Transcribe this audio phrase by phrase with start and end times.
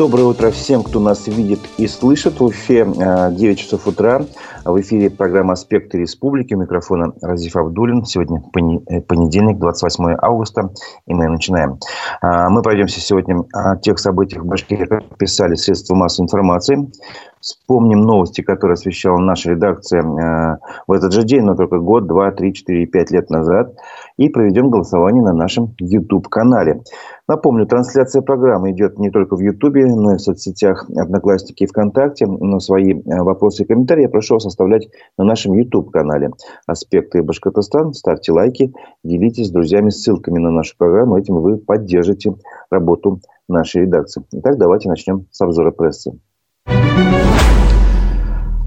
[0.00, 2.40] Доброе утро всем, кто нас видит и слышит.
[2.40, 2.98] В Уфе 9
[3.38, 4.22] э, часов утра.
[4.64, 6.54] В эфире программа «Аспекты республики».
[6.54, 8.06] Микрофона Разиф Абдулин.
[8.06, 8.42] Сегодня
[8.88, 10.70] э, понедельник, 28 августа.
[11.06, 11.78] И мы начинаем.
[12.22, 16.90] А, мы пройдемся сегодня о тех событиях в Башкирии, как писали средства массовой информации.
[17.40, 20.56] Вспомним новости, которые освещала наша редакция э,
[20.86, 23.74] в этот же день, но только год, два, три, четыре, пять лет назад.
[24.20, 26.82] И проведем голосование на нашем YouTube-канале.
[27.26, 32.26] Напомню, трансляция программы идет не только в YouTube, но и в соцсетях Одноклассники и ВКонтакте.
[32.26, 36.32] Но свои э, вопросы и комментарии я прошу вас оставлять на нашем YouTube-канале.
[36.66, 37.94] Аспекты Башкортостан.
[37.94, 41.16] Ставьте лайки, делитесь с друзьями ссылками на нашу программу.
[41.16, 42.34] Этим вы поддержите
[42.70, 44.22] работу нашей редакции.
[44.32, 46.12] Итак, давайте начнем с обзора прессы.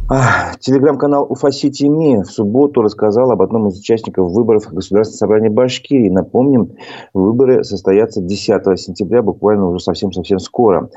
[0.09, 6.09] Телеграм-канал Уфа-Сити МИ в субботу рассказал об одном из участников выборов Государственного собрания Башкирии.
[6.09, 6.73] Напомним,
[7.13, 10.89] выборы состоятся 10 сентября, буквально уже совсем-совсем скоро.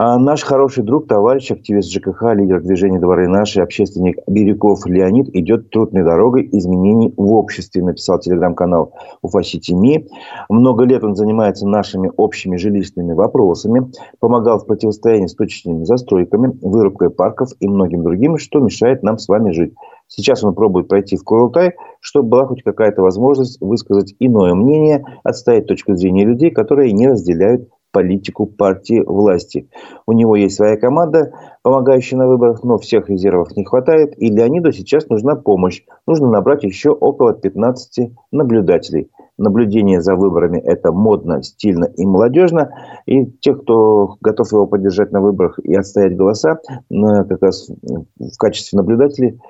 [0.00, 5.70] А наш хороший друг, товарищ, активист ЖКХ, лидер движения «Дворы наши», общественник Бирюков Леонид идет
[5.70, 8.92] трудной дорогой изменений в обществе, написал телеграм-канал
[9.22, 10.06] Уфа Ситими.
[10.48, 17.10] Много лет он занимается нашими общими жилищными вопросами, помогал в противостоянии с точечными застройками, вырубкой
[17.10, 19.74] парков и многим другим, что мешает нам с вами жить.
[20.06, 25.66] Сейчас он пробует пройти в Курултай, чтобы была хоть какая-то возможность высказать иное мнение, отстоять
[25.66, 27.68] точку зрения людей, которые не разделяют
[27.98, 29.68] политику партии власти.
[30.06, 31.32] У него есть своя команда,
[31.62, 35.82] помогающая на выборах, но всех резервов не хватает, и Леониду сейчас нужна помощь.
[36.06, 39.10] Нужно набрать еще около 15 наблюдателей.
[39.36, 42.70] Наблюдение за выборами– это модно, стильно и молодежно.
[43.06, 48.76] И те, кто готов его поддержать на выборах и отстоять голоса, как раз в качестве
[48.76, 49.40] наблюдателей,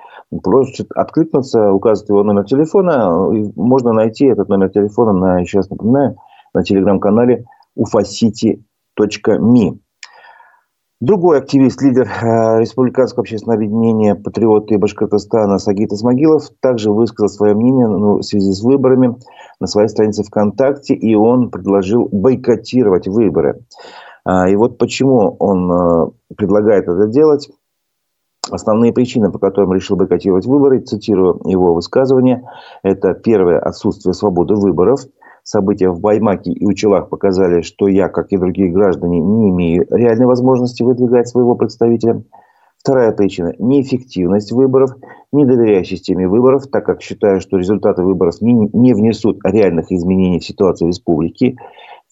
[0.43, 3.29] просят откликнуться, указывать его номер телефона.
[3.55, 6.15] Можно найти этот номер телефона, на, раз напоминаю,
[6.55, 7.45] на телеграм-канале
[7.79, 9.79] ufacity.me.
[11.01, 17.87] Другой активист, лидер э, Республиканского общественного объединения «Патриоты Башкортостана» Сагит Исмагилов также высказал свое мнение
[17.87, 19.15] ну, в связи с выборами
[19.61, 23.61] на своей странице ВКонтакте, и он предложил бойкотировать выборы.
[24.25, 27.49] А, и вот почему он э, предлагает это делать.
[28.51, 32.43] Основные причины, по которым решил бойкотировать выборы, цитирую его высказывание,
[32.83, 34.99] это первое– отсутствие свободы выборов–
[35.43, 40.25] События в Баймаке и Учелах показали, что я, как и другие граждане, не имею реальной
[40.25, 42.23] возможности выдвигать своего представителя.
[42.77, 44.91] Вторая причина– неэффективность выборов.
[45.33, 50.39] Не доверяю системе выборов, так как считаю, что результаты выборов не, не внесут реальных изменений
[50.39, 51.57] в ситуацию республики.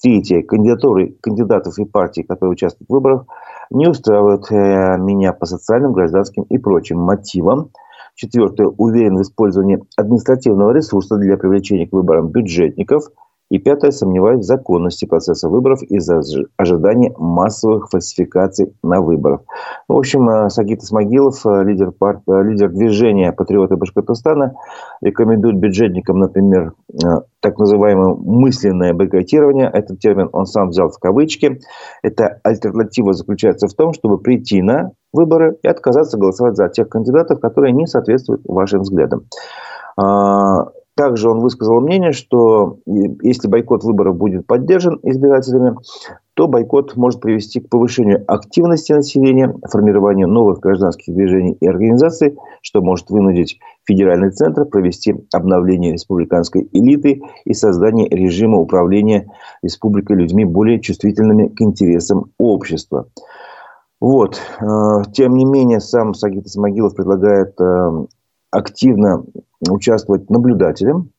[0.02, 3.26] Третье– кандидатуры кандидатов и партий, которые участвуют в выборах,
[3.72, 7.72] не устраивают э, меня по социальным, гражданским и прочим мотивам.
[8.18, 13.04] Четвертое– уверен в использовании административного ресурса для привлечения к выборам бюджетников–
[13.50, 16.22] и пятое, сомневаюсь в законности процесса выборов из-за
[16.58, 19.42] ожидания массовых фальсификаций на выборах.
[19.88, 22.22] В общем, э, Сагит Исмагилов, э, лидер, пар...
[22.28, 24.56] Э, лидер движения «Патриоты Башкортостана»,
[25.02, 26.74] рекомендует бюджетникам, например,
[27.40, 29.70] так называемое мысленное бойкотирование.
[29.72, 31.62] Этот термин он сам взял в кавычки.
[32.04, 37.42] Эта альтернатива заключается в том, чтобы прийти на выборы и отказаться голосовать за тех кандидатов,
[37.42, 39.26] которые не соответствуют вашим взглядам.
[39.98, 45.76] А, также он высказал мнение, что если бойкот выборов будет поддержан избирателями,
[46.34, 52.82] то бойкот может привести к повышению активности населения, формированию новых гражданских движений и организаций, что
[52.82, 59.28] может вынудить федеральный центр провести обновление республиканской элиты и создание режима управления
[59.62, 63.08] республикой людьми более чувствительными к интересам общества.
[64.00, 64.40] Вот.
[64.62, 68.06] Э, тем не менее, сам Сагит Исмагилов предлагает э,
[68.52, 69.26] активно
[69.68, 71.12] участвовать наблюдателем,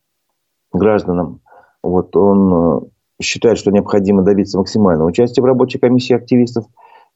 [0.72, 1.40] гражданам.
[1.82, 2.80] Вот он э,
[3.22, 6.66] считает, что необходимо добиться максимального участия в рабочей комиссии активистов,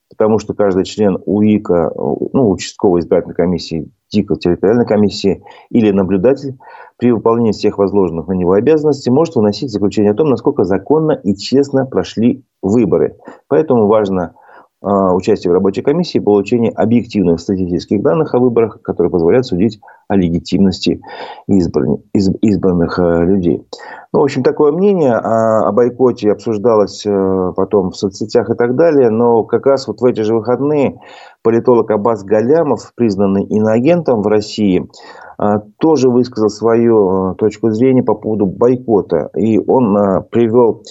[0.09, 1.93] потому что каждый член УИКа,
[2.33, 6.59] ну, участковой избирательной комиссии, ТИКа, территориальной комиссии или наблюдатель
[6.99, 11.34] при выполнении всех возложенных на него обязанностей может выносить заключение о том, насколько законно и
[11.34, 13.17] честно прошли выборы.
[13.49, 14.34] Поэтому важно
[14.82, 19.81] участие в рабочей комиссии получение объективных статистических данных о выборах, которые позволяют судить
[20.12, 21.00] о легитимности
[21.46, 21.99] избран...
[22.12, 23.67] избранных э, людей.
[24.12, 28.76] Ну, в общем, такое мнение о, о бойкоте обсуждалось э, потом в соцсетях и так
[28.76, 31.00] далее, но как раз вот в эти же выходные
[31.43, 34.87] политолог Аббас Галямов, признанный иноагентом в России,
[35.38, 39.31] э, тоже высказал свою точку зрения по поводу бойкота.
[39.35, 40.82] И он привел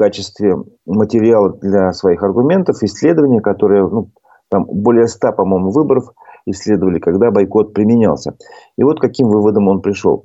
[0.00, 0.56] качестве
[0.86, 4.08] материала для своих аргументов исследования, которые ну,
[4.48, 6.04] там более ста, по-моему, выборов
[6.46, 8.34] исследовали, когда бойкот применялся.
[8.78, 10.24] И вот каким выводом он пришел.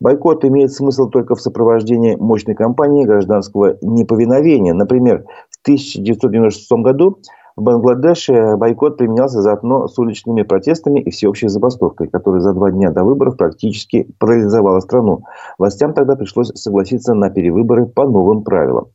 [0.00, 4.74] Бойкот имеет смысл только в сопровождении мощной кампании гражданского неповиновения.
[4.74, 7.16] Например, в 1996 году
[7.56, 12.90] В Бангладеше бойкот применялся заодно с уличными протестами и всеобщей забастовкой, которая за два дня
[12.90, 15.22] до выборов практически парализовала страну.
[15.56, 18.88] Властям тогда пришлось согласиться на перевыборы по новым правилам.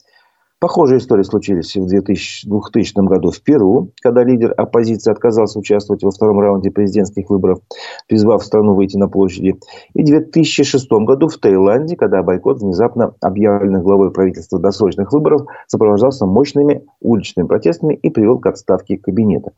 [0.62, 6.12] Похожие истории случились в 2000, 2000 году в Перу, когда лидер оппозиции отказался участвовать во
[6.12, 7.62] втором раунде президентских выборов,
[8.08, 9.60] призвав страну выйти на площади.
[9.96, 16.28] И в 2006 году в Таиланде, когда бойкот внезапно объявленных главой правительства досрочных выборов сопровождался
[16.28, 19.54] мощными уличными протестами и привел к отставке кабинета.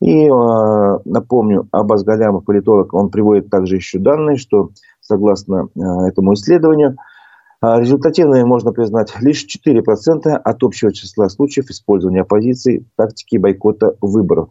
[0.00, 4.70] И э, напомню, Абаз Галямов, политолог, он приводит также еще данные, что
[5.00, 6.96] согласно э, этому исследованию–
[7.78, 14.50] результативными можно признать лишь 4% от общего числа случаев использования оппозиции тактики бойкота выборов.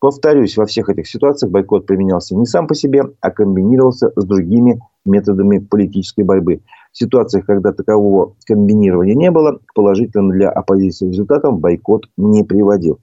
[0.00, 4.80] Повторюсь, во всех этих ситуациях бойкот применялся не сам по себе, а комбинировался с другими
[5.04, 6.60] методами политической борьбы.
[6.92, 13.00] В ситуациях, когда такового комбинирования не было, к положительным для оппозиции результатам бойкот не приводил.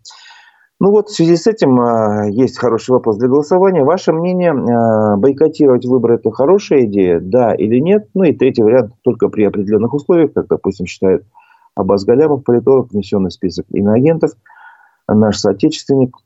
[0.80, 3.83] Ну вот, в связи с этим э, есть хороший вопрос для голосования.
[3.83, 8.10] Ваше мнение, э, бойкотировать выборы– это хорошая идея, да или нет?
[8.13, 11.24] Ну и третий вариант– только при определенных условиях, как, допустим, считает
[11.75, 14.31] Абаз Галямов, политолог, внесенный в список иноагентов,
[15.07, 16.18] наш соотечественник.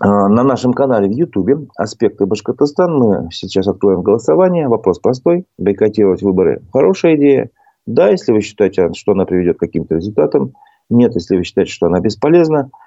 [0.00, 4.68] Э, на нашем канале в Ютубе «Аспекты Башкортостана» мы сейчас откроем голосование.
[4.68, 5.46] Вопрос простой.
[5.58, 7.50] Бойкотировать выборы– хорошая идея?
[7.86, 10.52] Да, если вы считаете, что она приведет к каким-то результатам.
[10.88, 12.86] Нет, если вы считаете, что она бесполезна– а,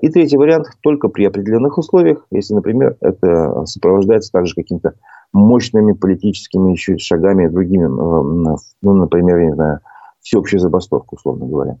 [0.00, 4.94] и третий вариант только при определенных условиях, если, например, это сопровождается также какими-то
[5.32, 9.80] мощными политическими еще шагами другими, э, ну, например, не знаю,
[10.20, 11.78] всеобщую забастовку, условно говоря.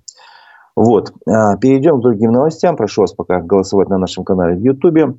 [0.76, 1.12] Вот.
[1.26, 2.76] А, перейдем к другим новостям.
[2.76, 5.14] Прошу вас пока голосовать на нашем канале в Ютубе.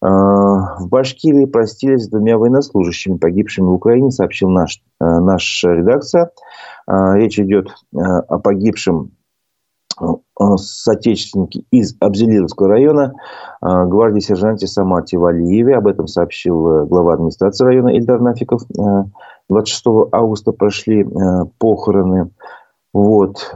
[0.00, 6.30] А, в Башкирии простились с двумя военнослужащими, погибшими в Украине, сообщил наш, э, наша редакция.
[6.86, 9.12] Речь идет э, о погибшем
[10.56, 13.14] соотечественники из Абзелиловского района,
[13.62, 15.76] э, гвардии сержанте Самате Валиеве.
[15.76, 18.62] Об этом сообщил э, глава администрации района Ильдар Нафиков.
[19.48, 21.06] 26 августа прошли
[21.58, 22.30] похороны.
[22.94, 23.54] Вот.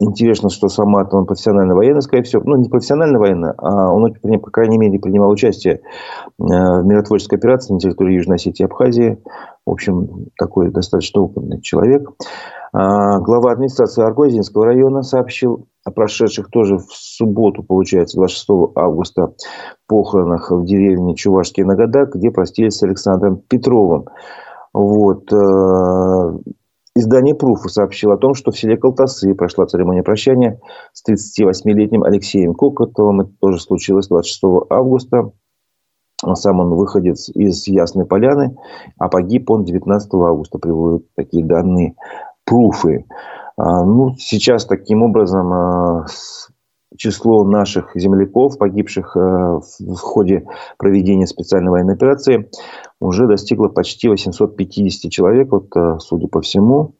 [0.00, 2.42] Интересно, что Самат, он профессиональный военный, скорее всего.
[2.44, 5.80] Ну, не профессиональный военный, а он, по крайней мере, принимал участие
[6.38, 9.18] в миротворческой операции на территории Южной Осетии и Абхазии.
[9.66, 12.12] В общем, такой достаточно опытный человек.
[12.72, 19.32] А, глава администрации Аргозинского района сообщил о прошедших тоже в субботу, получается, 26 августа,
[19.86, 24.06] похоронах в деревне Чувашский Нагадак, где простились с Александром Петровым.
[24.74, 25.32] Вот.
[25.32, 26.38] Э,
[26.94, 30.60] издание «Пруфа» сообщило о том, что в селе Колтасы прошла церемония прощания
[30.92, 33.22] с 38-летним Алексеем Кокотовым.
[33.22, 35.32] Это тоже случилось 26 августа.
[36.34, 38.56] Сам он выходец из Ясной Поляны,
[38.98, 41.94] а погиб он 19 августа, приводят такие данные
[42.48, 43.04] пруфы.
[43.56, 46.06] А, ну, сейчас таким образом а,
[46.96, 50.46] число наших земляков, погибших а, в ходе
[50.78, 52.50] проведения специальной военной операции,
[53.00, 55.52] уже достигло почти 850 человек.
[55.52, 55.68] Вот,
[56.00, 56.94] судя по всему,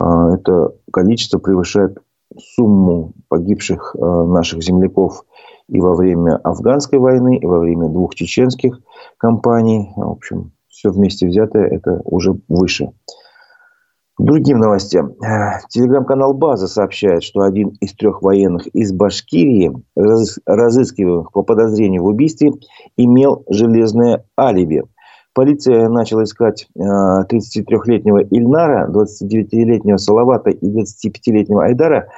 [0.00, 1.98] это количество превышает
[2.38, 5.24] сумму погибших наших земляков
[5.68, 8.80] и во время афганской войны, и во время двух чеченских
[9.16, 9.92] кампаний.
[9.96, 12.90] В общем, все вместе взятое это уже выше.
[14.18, 15.12] Другим новостям.
[15.22, 19.72] Э, телеграм-канал «База» сообщает, что один из трех военных из Башкирии,
[20.46, 22.52] разыскиваемых по подозрению в убийстве,
[22.96, 24.84] имел железное алиби.
[25.34, 32.08] Полиция начала искать 33-летнего э, Ильнара, 29-летнего Салавата и 25-летнего Айдара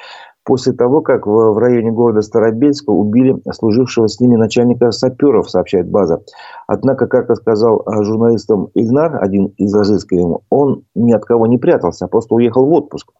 [0.48, 6.22] после того, как в районе города Старобельска убили служившего с ними начальника саперов, сообщает база.
[6.66, 12.06] Однако, как рассказал а, журналистам Игнар, один из разыскиваемых, он ни от кого не прятался,
[12.06, 13.12] а просто уехал в отпуск.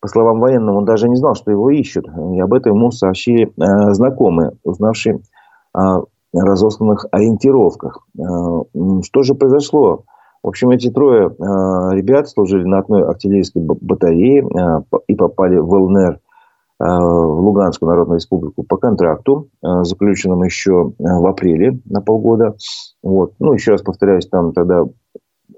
[0.00, 2.08] По словам военного, он даже не знал, что его ищут.
[2.34, 5.20] И об этом ему сообщили э, знакомые, узнавшие
[5.72, 6.02] о
[6.34, 8.06] разосланных ориентировках.
[8.18, 8.22] Э,
[9.02, 10.04] что же произошло?
[10.42, 14.46] В общем, эти трое ребят служили на одной артиллерийской батарее
[15.08, 16.20] и попали в ЛНР
[16.78, 22.56] в Луганскую Народную Республику по контракту, э, заключенному еще э, в апреле на полгода.
[23.02, 23.32] Вот.
[23.38, 24.84] Ну, еще раз повторяюсь, там тогда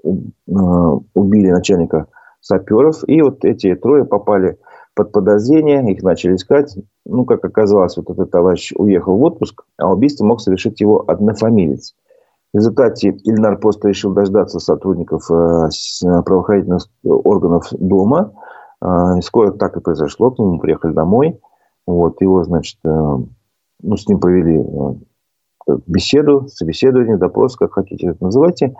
[0.03, 2.07] убили начальника
[2.39, 3.03] саперов.
[3.07, 4.57] И вот эти трое попали
[4.95, 6.77] под подозрение, их начали искать.
[7.05, 11.95] Ну, как оказалось, вот этот товарищ уехал в отпуск, а убийство мог совершить его однофамилец.
[12.53, 18.31] В результате Ильнар просто решил дождаться сотрудников правоохранительных органов дома–
[18.81, 20.31] а, скоро так и произошло.
[20.31, 21.39] К нему приехали домой.
[21.85, 22.89] Вот, его, значит, э,
[23.81, 28.75] ну, с ним провели э, беседу, собеседование, допрос, как хотите это называйте.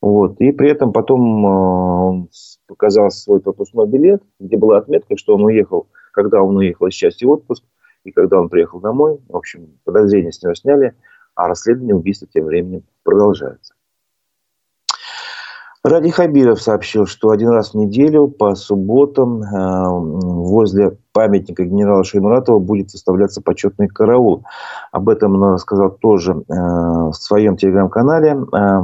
[0.00, 0.40] Вот.
[0.40, 2.28] И при этом потом э, он
[2.66, 7.24] показал свой пропускной билет, где была отметка, что он уехал, когда он уехал из части
[7.24, 7.64] отпуск,
[8.04, 10.94] И когда он приехал домой, в общем, подозрения с него сняли,
[11.34, 13.74] а расследование убийства тем временем продолжается.
[15.88, 22.58] Ради Хабиров сообщил, что один раз в неделю по субботам э, возле памятника генерала Шеймуратова
[22.58, 24.44] будет выставляться почетный караул.
[24.92, 28.80] Об этом он рассказал тоже э, в своем телеграм-канале, э,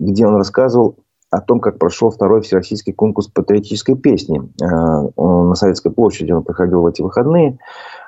[0.00, 0.96] где он рассказывал
[1.30, 4.42] о том, как прошел второй всероссийский конкурс патриотической песни.
[4.60, 7.58] На Советской площади он проходил в эти выходные.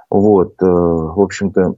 [0.08, 1.75] Вот, в общем-то,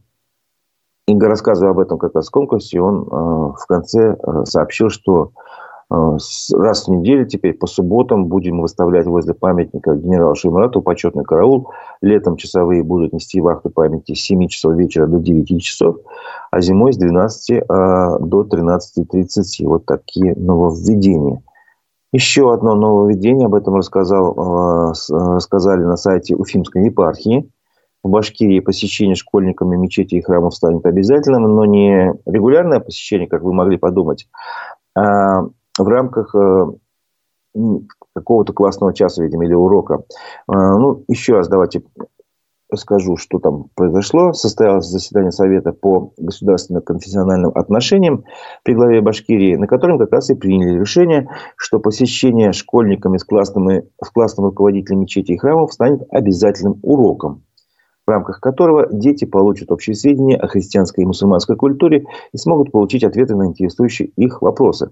[1.06, 5.32] Инга рассказывая об этом как раз в конкурсе, он в конце сообщил, что
[5.90, 11.70] раз в неделю теперь по субботам будем выставлять возле памятника генералу Шеймурату почетный караул.
[12.00, 15.96] Летом часовые будут нести вахту памяти с 7 часов вечера до 9 часов,
[16.50, 19.66] а зимой с 12 э, до 13.30.
[19.66, 21.42] Вот такие нововведения.
[22.12, 27.50] Еще одно нововведение, об этом рассказал, э, рассказали на сайте Уфимской епархии.
[28.02, 33.52] В Башкирии посещение школьниками мечети и храмов станет обязательным, но не регулярное посещение, как вы
[33.52, 34.26] могли подумать,
[34.96, 35.42] а
[35.82, 36.66] в рамках э,
[38.14, 40.04] какого-то классного часа, видимо, или урока.
[40.48, 41.82] Э, ну, еще раз давайте
[42.76, 44.32] скажу, что там произошло.
[44.32, 48.24] Состоялось заседание Совета по государственно-конфессиональным отношениям
[48.62, 53.88] при главе Башкирии, на котором как раз и приняли решение, что посещение школьниками с, классными,
[54.02, 57.42] с классным руководителем мечети и храмов станет обязательным уроком
[58.06, 63.04] в рамках которого дети получат общие сведения о христианской и мусульманской культуре и смогут получить
[63.04, 64.90] ответы на интересующие их вопросы.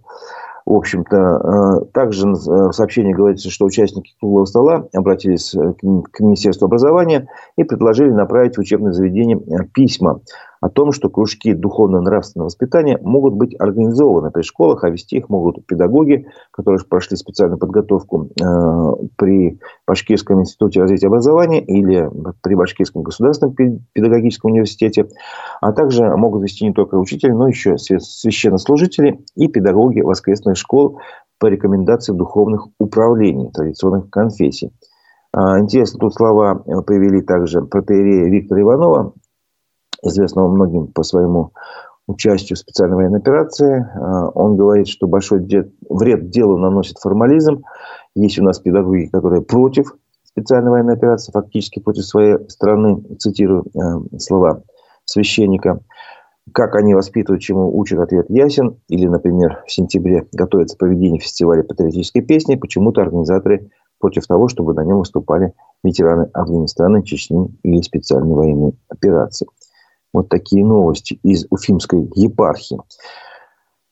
[0.69, 6.67] В общем-то, э, также в сообщении говорится, что участники круглого стола обратились э, к Министерству
[6.67, 10.21] образования и предложили направить в учебное заведение э, письма
[10.61, 15.65] о том, что кружки духовно-нравственного воспитания могут быть организованы при школах, а вести их могут
[15.67, 22.11] педагоги, которые прошли специальную подготовку э, при Башкирском институте развития образования или
[22.43, 23.55] при Башкирском государственном
[23.93, 25.09] педагогическом университете,
[25.61, 31.01] а также могут вести не только учители, но еще священнослужители и педагоги воскресных школ
[31.39, 34.73] по рекомендации духовных управлений традиционных конфессий.
[35.33, 39.13] А, интересно, тут слова привели также протеерея Виктора Иванова,
[40.03, 41.53] известного многим по своему
[42.07, 43.87] участию в специальной военной операции.
[43.95, 45.41] А, он говорит, что большой
[45.89, 47.65] вред делу наносит формализм.
[48.15, 54.19] Есть у нас педагоги, которые против специальной военной операции, фактически против своей страны, цитирую э,
[54.19, 54.63] слова
[55.05, 55.81] священника.
[56.53, 58.81] Как они воспитывают, чему учат, ответ ясен.
[58.89, 62.57] Или, например, в сентябре готовится проведение фестиваля патриотической песни.
[62.57, 65.53] Почему-то организаторы против того, чтобы на нем выступали
[65.83, 69.47] ветераны Афганистана, Чечни или специальной военной операции.
[70.13, 72.79] Вот такие новости из Уфимской епархии.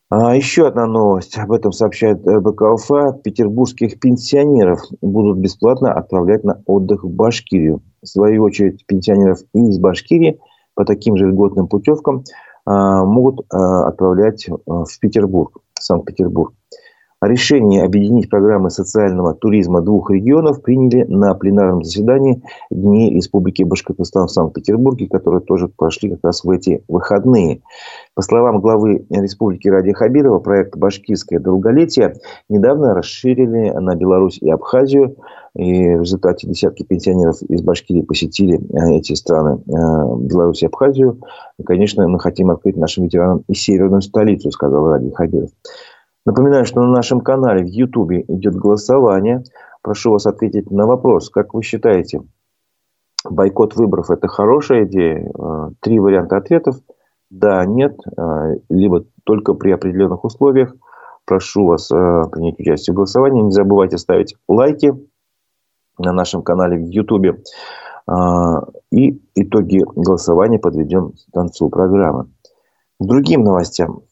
[0.09, 1.37] А еще одна новость.
[1.37, 3.23] Об этом сообщает РБК.
[3.25, 7.83] Петербургских пенсионеров будут бесплатно отправлять на отдых в Башкирию.
[8.03, 10.39] В свою очередь, пенсионеров из Башкирии
[10.75, 12.23] по таким же льготным путевкам
[12.65, 16.55] а, могут а, отправлять в Петербург, Санкт-Петербург.
[17.23, 24.31] Решение объединить программы социального туризма двух регионов приняли на пленарном заседании Дней Республики Башкортостан в
[24.31, 27.63] Санкт-Петербурге, которые тоже прошли как раз в эти выходные.
[28.15, 32.17] По словам главы Республики Ради Хабирова, проект «Башкирское долголетие»
[32.51, 35.17] недавно расширили на Беларусь и Абхазию.
[35.55, 39.71] И в результате десятки пенсионеров из Башкирии посетили э, эти страны, э,
[40.19, 41.23] Беларусь и Абхазию.
[41.59, 45.49] И, конечно, мы хотим открыть нашим ветеранам и северную столицу, сказал Ради Хабиров.
[46.27, 49.45] Напоминаю, что на нашем канале в Ютубе идет голосование.
[49.81, 51.31] Прошу вас ответить на вопрос.
[51.31, 52.21] Как вы считаете,
[53.25, 55.31] бойкот выборов– это хорошая идея?
[55.31, 56.79] Э, три варианта ответов.
[57.31, 60.75] Да, нет, э, либо только при определенных условиях.
[61.25, 63.43] Прошу вас э, принять участие в голосовании.
[63.43, 64.95] Не забывайте ставить лайки
[65.97, 67.41] на нашем канале в Ютубе.
[68.93, 72.27] И итоги голосования подведем к концу программы.
[73.01, 74.03] К другим новостям.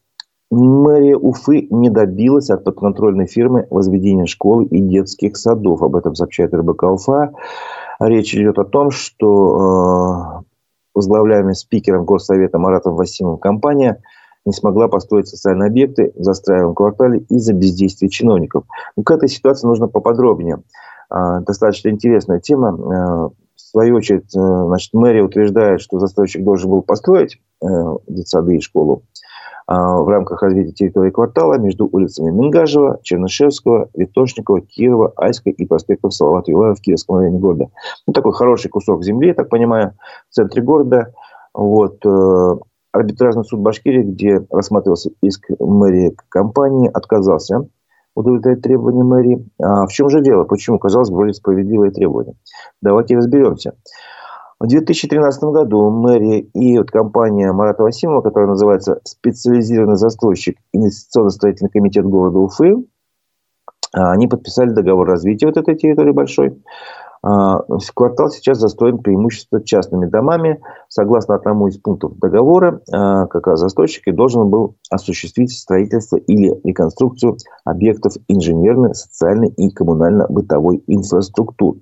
[0.56, 5.82] Мэрия Уфы не добилась от подконтрольной фирмы возведения школы и детских садов.
[5.82, 7.32] Об этом сообщает РБК Уфа.
[8.00, 10.44] Речь идет о том, что э,
[10.94, 14.00] возглавляемый спикером Горсовета Маратом Васимовым компания
[14.44, 18.64] не смогла построить социальные объекты в застраиваемом квартале из-за бездействия чиновников.
[18.96, 20.62] Ну, к этой ситуации нужно поподробнее.
[21.11, 22.68] Э, достаточно интересная тема.
[22.68, 27.40] Э, в свою очередь, э, значит, мэрия утверждает, что застройщик должен был построить
[28.06, 29.04] детсады и школу.
[29.66, 36.11] А, в рамках развития территории квартала между улицами Мингажева, Чернышевского, Витошникова, Кирова, Айской и проспектом
[36.11, 37.68] Салавата Юлаева в Киевском районе города.
[38.06, 39.94] Ну, такой хороший кусок земли, я так понимаю,
[40.30, 41.12] в центре города.
[41.54, 42.04] Вот.
[42.04, 42.56] Э,
[42.92, 47.66] арбитражный суд Башкирии, где рассматривался иск мэрии компании, отказался
[48.14, 49.49] удовлетворять требования мэрии.
[49.61, 50.44] А в чем же дело?
[50.44, 50.78] Почему?
[50.78, 52.35] Казалось бы, вроде справедливое требование.
[52.83, 53.75] Давайте разберемся.
[54.64, 62.06] В 2013 году мэрия и вот компания Марата Васимова, которая называется специализированный застройщик инвестиционно-строительный комитет
[62.06, 62.76] города Уфы,
[63.92, 66.62] а, они подписали договор развития вот этой территории большой.
[67.23, 67.61] А,
[67.94, 70.62] квартал сейчас застроен преимущественно частными домами.
[70.88, 77.37] Согласно одному из пунктов договора, а, как раз застройщик должен был осуществить строительство или реконструкцию
[77.66, 81.80] объектов инженерной, социальной и коммунально-бытовой инфраструктуры.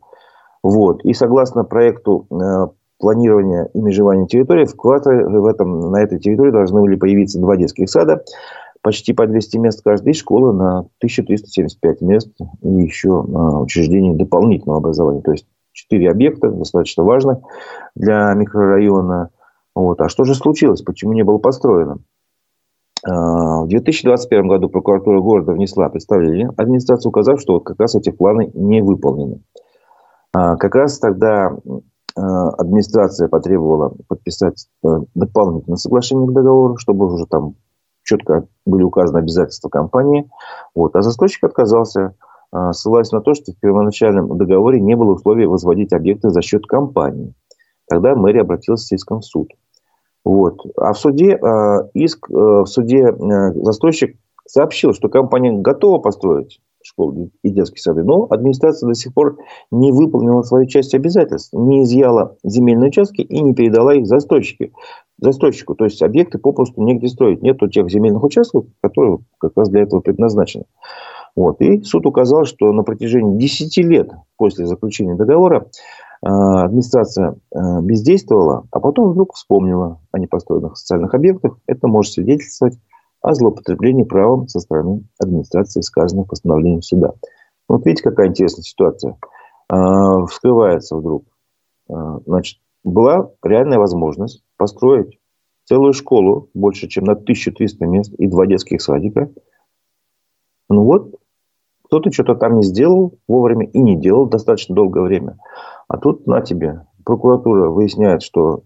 [0.62, 1.04] Вот.
[1.04, 2.66] И согласно проекту э,
[2.98, 7.56] планирования и межевания территории, в квартале в этом, на этой территории должны были появиться два
[7.56, 8.22] детских сада,
[8.80, 12.30] почти по 200 мест каждой школы на 1375 мест
[12.62, 15.22] и еще учреждений дополнительного образования.
[15.22, 17.38] То есть четыре объекта, достаточно важных
[17.94, 19.30] для микрорайона.
[19.74, 20.00] Вот.
[20.00, 20.82] А что же случилось?
[20.82, 21.98] Почему не было построено?
[23.04, 28.10] А, в 2021 году прокуратура города внесла представление администрации, указав, что вот как раз эти
[28.10, 29.40] планы не выполнены.
[30.32, 31.56] А, как раз тогда
[32.16, 37.54] а, администрация потребовала подписать э, дополнительное соглашение к договору, чтобы уже там
[38.02, 40.28] четко были указаны обязательства компании.
[40.74, 40.96] Вот.
[40.96, 42.14] А застройщик отказался,
[42.50, 46.66] а, ссылаясь на то, что в первоначальном договоре не было условий возводить объекты за счет
[46.66, 47.34] компании.
[47.88, 49.48] Тогда мэрия обратилась с иском в суд.
[50.24, 50.60] Вот.
[50.76, 51.38] А в суде
[51.94, 58.04] иск, э, в суде э, застройщик сообщил, что компания готова построить школ и детские сады.
[58.04, 59.38] Но администрация до сих пор
[59.70, 64.72] не выполнила свою часть обязательств, не изъяла земельные участки и не передала их застройщике,
[65.18, 65.74] застройщику.
[65.74, 67.42] То есть объекты попросту негде строить.
[67.42, 70.64] Нету тех земельных участков, которые как раз для этого предназначены.
[71.34, 71.60] Вот.
[71.60, 75.66] И суд указал, что на протяжении 10 лет после заключения договора
[76.22, 81.58] э, администрация э, бездействовала, а потом вдруг вспомнила о непостроенных социальных объектах.
[81.66, 82.78] Это может свидетельствовать
[83.22, 87.12] о злоупотреблении правом со стороны администрации, сказанных постановлением суда.
[87.68, 89.16] Вот видите, какая интересная ситуация.
[89.68, 91.24] А, вскрывается вдруг.
[91.88, 95.18] А, значит, была реальная возможность построить
[95.64, 99.30] целую школу больше, чем на 1300 мест и два детских садика.
[100.68, 101.14] Ну вот,
[101.84, 105.38] кто-то что-то там не сделал вовремя и не делал достаточно долгое время.
[105.88, 106.86] А тут на тебе.
[107.04, 108.64] Прокуратура выясняет, что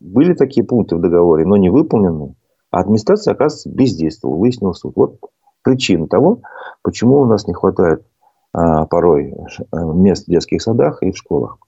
[0.00, 2.34] были такие пункты в договоре, но не выполнены.
[2.70, 4.36] А администрация, оказывается, бездействовала.
[4.36, 4.94] Выяснил суд.
[4.96, 5.18] Вот
[5.62, 6.40] причина того,
[6.82, 8.04] почему у нас не хватает
[8.52, 9.34] а, порой
[9.70, 11.58] а, мест в детских садах и в школах.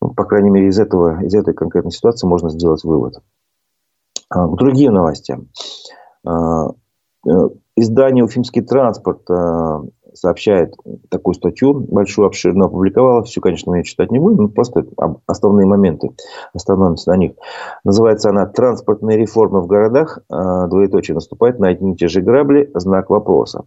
[0.00, 3.22] Ну, по крайней мере, из, этого, из этой конкретной ситуации можно сделать вывод.
[4.28, 5.38] А, другие новости.
[6.26, 6.68] А,
[7.26, 9.82] э, издание «Уфимский транспорт» а,
[10.14, 10.74] сообщает
[11.10, 13.22] такую статью, большую, обширную, опубликовала.
[13.24, 14.86] Всю, конечно, мы ее читать не будем, но просто
[15.26, 16.10] основные моменты,
[16.52, 17.32] остановимся на них.
[17.84, 22.70] Называется она «Транспортные реформы в городах», а, двоеточие наступает на одни и те же грабли,
[22.74, 23.64] знак вопроса.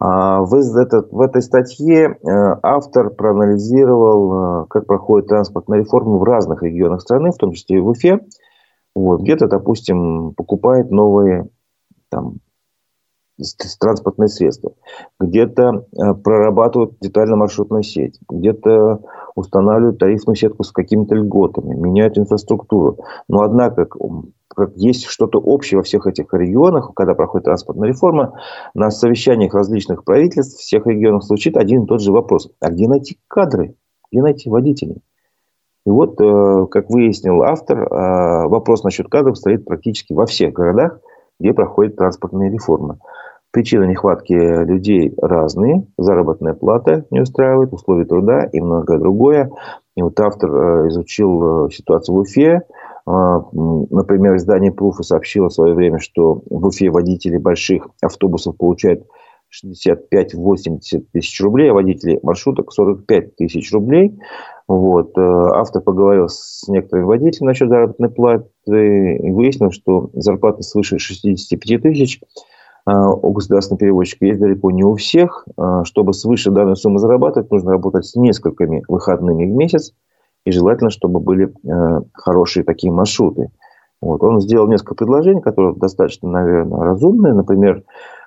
[0.00, 7.00] А, в этой статье э, автор проанализировал, э, как проходит транспортная реформа в разных регионах
[7.02, 8.20] страны, в том числе и в Уфе.
[8.94, 11.48] Вот, где-то, допустим, покупает новые
[12.10, 12.36] там,
[13.78, 14.72] транспортные средства,
[15.20, 19.00] где-то э, прорабатывают детально-маршрутную сеть, где-то
[19.34, 22.98] устанавливают тарифную сетку с какими-то льготами, меняют инфраструктуру.
[23.28, 23.86] Но однако,
[24.48, 28.40] как есть что-то общее во всех этих регионах, когда проходит транспортная реформа,
[28.74, 32.50] на совещаниях различных правительств всех регионов звучит один и тот же вопрос.
[32.60, 33.76] А где найти кадры?
[34.10, 35.02] Где найти водителей?
[35.86, 41.00] И вот, э, как выяснил автор, э, вопрос насчет кадров стоит практически во всех городах,
[41.40, 42.98] где проходит транспортная реформа.
[43.50, 45.86] Причины нехватки людей разные.
[45.96, 49.50] Заработная плата не устраивает, условия труда и многое другое.
[49.96, 52.60] И вот автор э, изучил э, ситуацию в Уфе.
[53.06, 59.06] А, например, издание Пруфа сообщило в свое время, что в Уфе водители больших автобусов получают
[59.64, 64.18] 65-80 тысяч рублей, а водители маршруток 45 тысяч рублей.
[64.68, 65.16] Вот.
[65.16, 65.22] Э,
[65.54, 72.20] автор поговорил с некоторыми водителями насчет заработной платы и выяснил, что зарплата свыше 65 тысяч–
[72.94, 75.46] у государственного переводчика есть далеко не у всех.
[75.56, 79.92] А, чтобы свыше данной суммы зарабатывать, нужно работать с несколькими выходными в месяц.
[80.44, 83.50] И желательно, чтобы были а, хорошие такие маршруты.
[84.00, 84.22] Вот.
[84.22, 87.34] Он сделал несколько предложений, которые достаточно, наверное, разумные.
[87.34, 87.82] Например,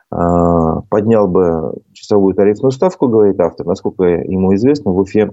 [0.10, 3.66] поднял бы часовую тарифную ставку, говорит автор.
[3.66, 5.32] Насколько ему известно, в Уфе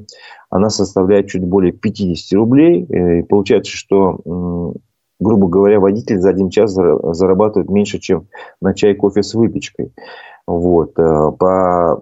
[0.50, 2.84] она составляет чуть более 50 рублей.
[2.84, 4.76] И получается, что
[5.20, 8.28] грубо говоря, водитель за один час зарабатывает меньше, чем
[8.60, 9.92] на чай, кофе с выпечкой.
[10.46, 10.98] Вот.
[10.98, 12.00] Э, по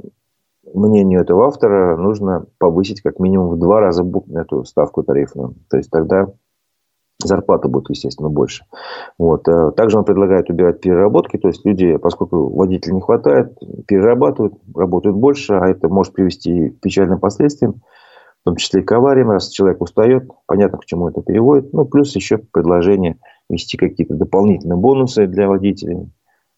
[0.72, 5.54] мнению этого автора, нужно повысить как минимум в два раза эту ставку тарифную.
[5.70, 6.28] То есть тогда
[7.22, 8.64] зарплата будет, естественно, больше.
[9.18, 9.48] Вот.
[9.48, 15.16] Э, также он предлагает убирать переработки, то есть люди, поскольку водителей не хватает, перерабатывают, работают
[15.16, 17.82] больше, а это может привести к печальным последствиям.
[18.46, 21.72] Том числе и авариям, раз человек устает, понятно, к чему это переводит.
[21.72, 23.18] Ну, плюс еще предложение
[23.50, 26.12] ввести какие-то дополнительные бонусы для водителей.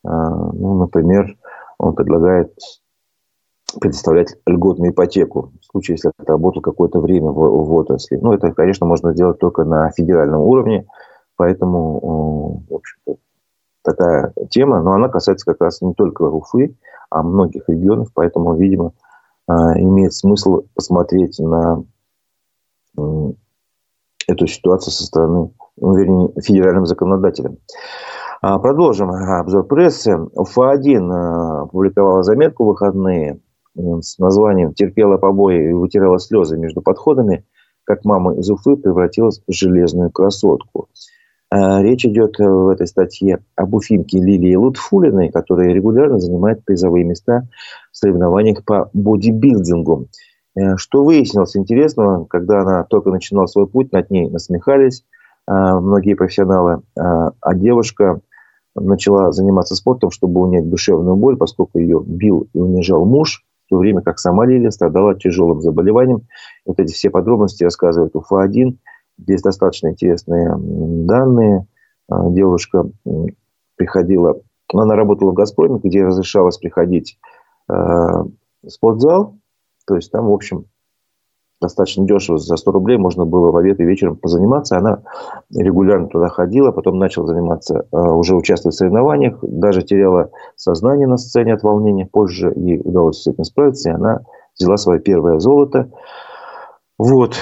[0.05, 1.35] А, ну, например,
[1.79, 2.53] он предлагает
[3.81, 8.17] предоставлять льготную ипотеку в случае, если это работал какое-то время в, в отрасли.
[8.17, 10.87] Ну, это, конечно, можно сделать только на федеральном уровне,
[11.37, 13.17] поэтому, в общем-то,
[13.83, 16.77] такая тема, но она касается как раз не только Уфы,
[17.09, 18.93] а многих регионов, поэтому, видимо,
[19.49, 21.85] имеет смысл посмотреть на
[24.29, 27.59] эту ситуацию со стороны, ну, вернее, федеральным законодателем.
[28.41, 30.17] А, продолжим обзор прессы.
[30.17, 33.41] УФА-1 а, опубликовала заметку в выходные
[33.75, 37.45] с названием «Терпела побои и вытирала слезы между подходами,
[37.85, 40.89] как мама из Уфы превратилась в железную красотку».
[41.51, 47.05] А, речь идет э, в этой статье об уфимке Лилии Лутфулиной, которая регулярно занимает призовые
[47.05, 47.49] места
[47.91, 50.09] в соревнованиях по бодибилдингу.
[50.55, 55.05] Э, что выяснилось интересного, когда она только начинала свой путь, над ней насмехались
[55.47, 58.21] а, многие профессионалы, а, а девушка
[58.75, 63.79] начала заниматься спортом, чтобы унять душевную боль, поскольку ее бил и унижал муж, в то
[63.79, 66.27] время как сама Лилия страдала тяжелым заболеванием.
[66.67, 68.77] Вот эти все подробности рассказывает УФА-1.
[69.19, 71.67] Здесь достаточно интересные данные.
[72.09, 72.89] А, девушка
[73.77, 74.41] приходила,
[74.73, 77.19] она работала в «Газпроме», где разрешалось приходить
[77.69, 78.29] э, в
[78.69, 79.37] спортзал.
[79.87, 80.67] То есть там, в общем,
[81.61, 84.77] достаточно дешево, за 100 рублей можно было в обед и вечером позаниматься.
[84.77, 85.03] Она
[85.51, 91.17] регулярно туда ходила, потом начала заниматься, э, уже участвовать в соревнованиях, даже теряла сознание на
[91.17, 92.07] сцене от волнения.
[92.07, 94.21] Позже ей удалось с этим справиться, и она
[94.59, 95.91] взяла свое первое золото.
[96.99, 97.37] Вот.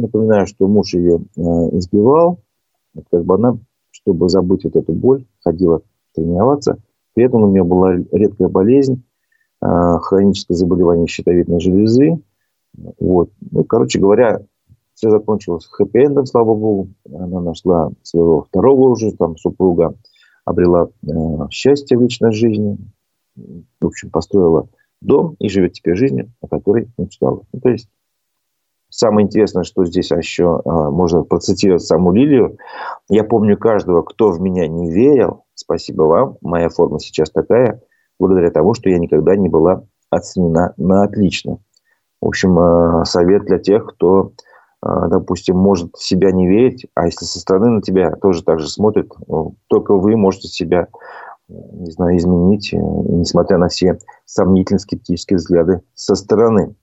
[0.00, 1.40] Напоминаю, что муж ее э,
[1.78, 2.40] избивал.
[3.10, 3.58] Как бы она,
[3.90, 5.82] чтобы забыть вот эту боль, ходила
[6.14, 6.78] тренироваться.
[7.14, 9.04] При этом у нее была редкая болезнь,
[9.62, 9.66] э,
[10.00, 12.20] хроническое заболевание щитовидной железы.
[12.98, 13.30] Вот.
[13.50, 14.40] Ну, короче говоря,
[14.94, 16.88] все закончилось хэппи-эндом, слава богу.
[17.06, 19.94] Она нашла своего второго уже там супруга,
[20.44, 21.08] обрела э,
[21.50, 22.78] счастье в личной жизни.
[23.36, 24.68] В общем, построила
[25.00, 27.42] дом и живет теперь жизнью, о которой мечтала.
[27.52, 27.88] Ну, то есть
[28.90, 32.58] Самое интересное, что здесь еще а, можно процитировать саму Лилию.
[33.08, 35.44] Я помню каждого, кто в меня не верил.
[35.54, 36.36] Спасибо вам.
[36.42, 37.80] Моя форма сейчас такая,
[38.18, 41.58] благодаря тому, что я никогда не была оценена на отлично.
[42.20, 44.32] В общем, а, совет для тех, кто,
[44.82, 48.58] а, допустим, может в себя не верить, а если со стороны на тебя тоже так
[48.58, 50.88] же смотрят, ну, только вы можете себя
[51.50, 56.74] не знаю, изменить, э, несмотря на все сомнительные скептические взгляды со стороны.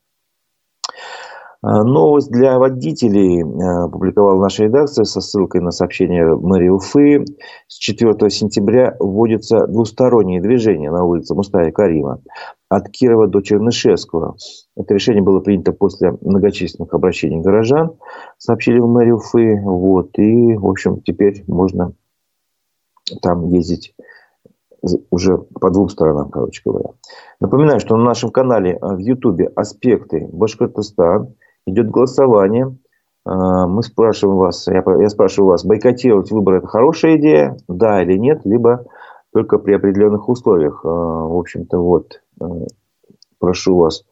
[1.61, 7.25] А, новость для водителей а, опубликовала наша редакция со ссылкой на сообщение мэрии Уфы.
[7.67, 12.21] С 4 сентября вводится двустороннее движение на улице Мустая Карима
[12.69, 14.35] от Кирова до Чернышевского.
[14.75, 17.93] Это решение было принято после многочисленных обращений горожан,
[18.37, 19.59] сообщили в мэрии Уфы.
[19.61, 21.93] Вот, и, в общем, теперь можно
[23.21, 23.95] там ездить
[25.09, 26.89] уже по двум сторонам, короче говоря.
[27.39, 31.33] Напоминаю, что на нашем канале в Ютубе «Аспекты Башкортостан»
[31.67, 32.75] идет голосование.
[33.25, 38.17] А, мы спрашиваем вас, я, я спрашиваю вас, бойкотировать выборы– это хорошая идея, да или
[38.17, 38.85] нет, либо
[39.33, 40.81] только при определенных условиях.
[40.83, 42.45] А, в общем-то, вот, а,
[43.37, 44.03] прошу вас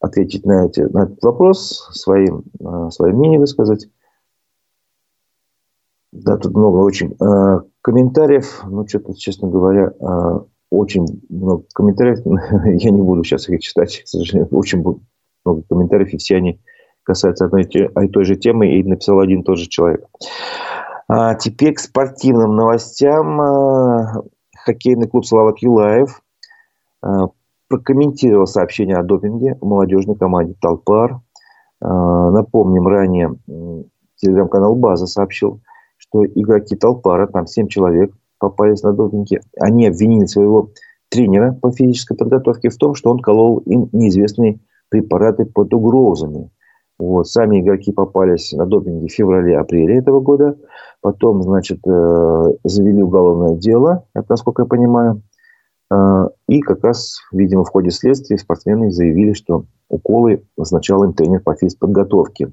[0.00, 2.42] ответить на, эти, на этот вопрос, своим,
[2.90, 3.88] свое мнение высказать.
[6.10, 7.16] Да, тут много очень
[7.82, 8.64] комментариев.
[8.66, 9.92] Ну, что-то, честно говоря,
[10.70, 12.18] очень много комментариев.
[12.82, 14.48] Я не буду сейчас их читать, к сожалению.
[14.50, 14.82] Очень
[15.44, 16.60] много комментариев, и все они
[17.04, 20.06] касается одной и той же темы, и написал один и тот же человек.
[21.08, 23.40] А теперь к спортивным новостям.
[23.40, 24.22] А,
[24.64, 26.22] хоккейный клуб «Слават Юлаев»
[27.02, 27.28] а,
[27.68, 31.20] прокомментировал сообщение о допинге в молодежной команде «Талпар».
[31.80, 33.36] А, напомним, ранее
[34.16, 35.60] телеграм-канал «База» сообщил,
[35.96, 39.40] что игроки «Талпара», там 7 человек, попались на допинге.
[39.60, 40.70] Они обвинили своего
[41.08, 46.50] тренера по физической подготовке в том, что он колол им неизвестные препараты под угрозами–
[47.02, 47.26] вот.
[47.26, 50.56] Сами игроки попались на допинге в феврале-апреле этого года.
[51.00, 55.20] Потом, значит, э, завели уголовное дело, насколько я понимаю.
[55.92, 61.40] Э, и как раз, видимо, в ходе следствия спортсмены заявили, что уколы назначал им тренер
[61.40, 62.52] по физподготовке.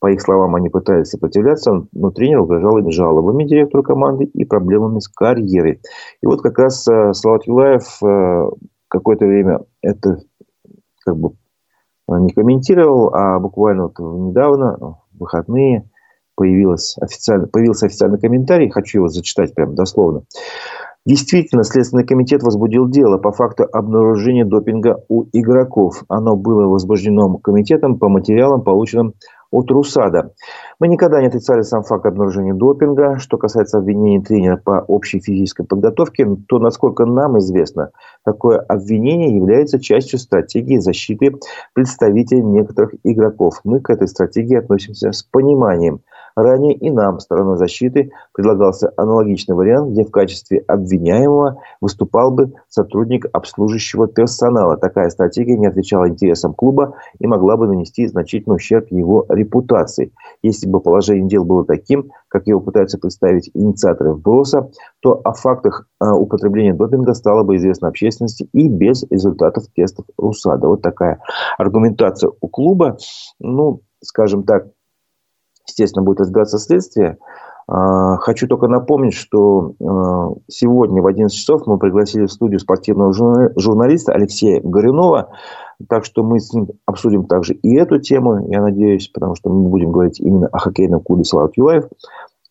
[0.00, 4.98] По их словам, они пытались сопротивляться, но тренер угрожал им жалобами директору команды и проблемами
[4.98, 5.80] с карьерой.
[6.20, 8.00] И вот как раз э, Слава Юлаев
[8.88, 10.18] какое-то время это
[11.04, 11.32] как бы
[12.08, 15.88] не комментировал, а буквально вот недавно, в выходные,
[16.34, 18.70] появилось официально, появился официальный комментарий.
[18.70, 20.22] Хочу его зачитать прям дословно.
[21.04, 26.04] Действительно, Следственный комитет возбудил дело по факту обнаружения допинга у игроков.
[26.08, 29.14] Оно было возбуждено комитетом по материалам, полученным
[29.50, 30.32] от РУСАДА.
[30.78, 33.18] Мы никогда не отрицали сам факт обнаружения допинга.
[33.18, 37.90] Что касается обвинений тренера по общей физической подготовке, то, насколько нам известно,
[38.24, 41.34] такое обвинение является частью стратегии защиты
[41.72, 43.60] представителей некоторых игроков.
[43.64, 46.00] Мы к этой стратегии относимся с пониманием–
[46.38, 53.26] Ранее и нам, стороной защиты, предлагался аналогичный вариант, где в качестве обвиняемого выступал бы сотрудник
[53.32, 54.76] обслуживающего персонала.
[54.76, 60.12] Такая стратегия не отвечала интересам клуба и могла бы нанести значительный ущерб его репутации.
[60.40, 64.70] Если бы положение дел было таким, как его пытаются представить инициаторы вброса,
[65.00, 70.68] то о фактах а, употребления допинга стало бы известно общественности и без результатов тестов РУСАДА.
[70.68, 71.20] Вот такая
[71.58, 72.96] аргументация у клуба.
[73.40, 74.68] Ну, скажем так,
[75.68, 77.18] естественно, будет разбираться следствие.
[77.66, 83.12] А, хочу только напомнить, что а, сегодня в 11 часов мы пригласили в студию спортивного
[83.12, 85.30] журналиста Алексея Горюнова.
[85.88, 89.68] Так что мы с ним обсудим также и эту тему, я надеюсь, потому что мы
[89.68, 91.84] будем говорить именно о хоккейном клубе «Слава Юлаев».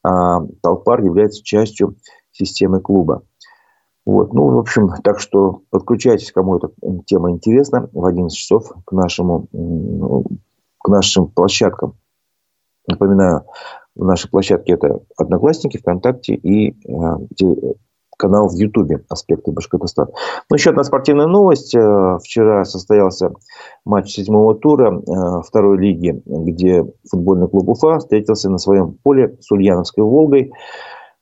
[0.03, 1.95] А Толпар является частью
[2.32, 3.23] системы клуба.
[4.06, 6.69] Вот, ну, в общем, так что подключайтесь, кому эта
[7.08, 9.47] тема интересна, в 11 часов к, нашему,
[10.77, 11.95] к нашим площадкам.
[12.88, 13.43] Напоминаю,
[13.95, 17.73] наши площадки это Одноклассники, ВКонтакте и э,
[18.17, 20.12] канал в Ютубе «Аспекты Башкортостана».
[20.50, 21.76] Ну, еще одна спортивная новость.
[21.76, 23.32] Э, вчера состоялся
[23.86, 29.52] матч седьмого тура э, второй лиги, где футбольный клуб Уфа встретился на своем поле с
[29.52, 30.52] Ульяновской «Волгой».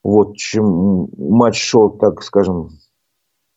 [0.04, 2.70] Вот, чем матч шел, так скажем,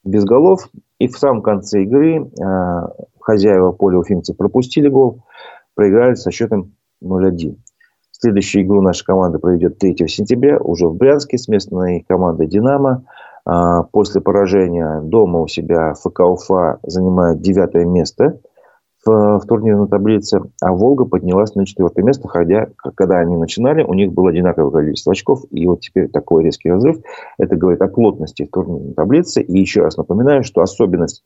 [0.03, 0.69] без голов.
[0.99, 2.89] И в самом конце игры э,
[3.21, 5.25] хозяева поля уфимцы пропустили гол,
[5.75, 7.57] проиграли со счетом 0-1.
[8.21, 13.05] Следующую игру наша команда проведет 3 сентября уже в Брянске с местной командой «Динамо».
[13.45, 18.41] А, после поражения дома у себя ФК Уфа занимает девятое место
[19.07, 23.95] в, в турнирной таблице, а Волга поднялась на четвертое место, хотя, когда они начинали, у
[23.95, 26.97] них было одинаковое количество очков, и вот теперь такой резкий разрыв.
[27.39, 29.43] Это говорит о плотности в турнирной таблице.
[29.43, 31.23] И еще раз напоминаю, что особенность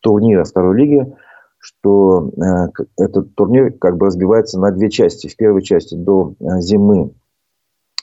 [0.00, 1.12] турнира второй лиги–
[1.66, 5.26] что э, этот турнир как бы разбивается на две части.
[5.26, 7.10] В первой части до э, зимы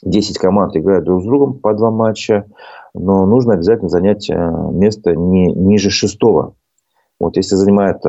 [0.02, 2.45] 10 команд играют друг с другом по два матча,
[2.93, 6.56] но нужно обязательно занять э, место не ниже шестого.
[7.21, 8.02] Вот если занимает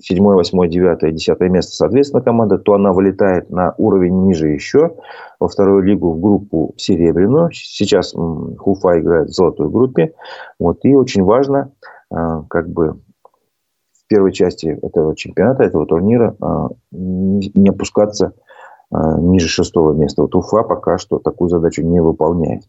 [0.00, 4.96] седьмое, восьмое, девятое, десятое место, соответственно, команда, то она вылетает на уровень ниже еще
[5.38, 7.50] во вторую лигу в группу серебряную.
[7.52, 10.14] Сейчас Хуфа играет в золотой группе.
[10.58, 11.70] Вот, и очень важно
[12.10, 12.98] как бы
[14.08, 18.32] первой части этого чемпионата, этого турнира а, не опускаться
[18.90, 20.22] а, ниже шестого места.
[20.22, 22.64] Вот Уфа пока что такую задачу не выполняет.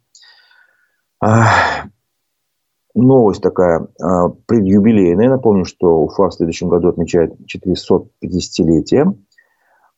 [1.23, 1.47] А,
[2.93, 3.87] новость такая
[4.45, 5.29] предюбилейная.
[5.29, 9.15] Напомню, что Уфа в следующем году отмечает 450-летие.